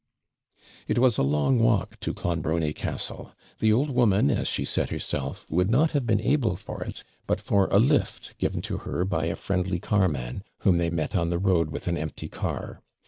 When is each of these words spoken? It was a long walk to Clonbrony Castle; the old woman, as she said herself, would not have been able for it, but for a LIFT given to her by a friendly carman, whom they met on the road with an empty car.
It 0.87 0.97
was 0.97 1.19
a 1.19 1.21
long 1.21 1.59
walk 1.59 1.99
to 1.99 2.11
Clonbrony 2.11 2.73
Castle; 2.73 3.35
the 3.59 3.71
old 3.71 3.91
woman, 3.91 4.31
as 4.31 4.47
she 4.47 4.65
said 4.65 4.89
herself, 4.89 5.45
would 5.51 5.69
not 5.69 5.91
have 5.91 6.07
been 6.07 6.19
able 6.19 6.55
for 6.55 6.83
it, 6.83 7.03
but 7.27 7.39
for 7.39 7.67
a 7.67 7.77
LIFT 7.77 8.35
given 8.39 8.63
to 8.63 8.77
her 8.79 9.05
by 9.05 9.25
a 9.27 9.35
friendly 9.35 9.77
carman, 9.77 10.43
whom 10.61 10.79
they 10.79 10.89
met 10.89 11.15
on 11.15 11.29
the 11.29 11.37
road 11.37 11.69
with 11.69 11.87
an 11.87 11.99
empty 11.99 12.29
car. 12.29 12.81